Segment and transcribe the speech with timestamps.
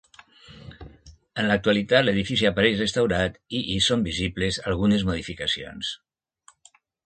[1.43, 5.97] En l'actualitat l'edifici apareix restaurat, i hi són visibles algunes modificacions.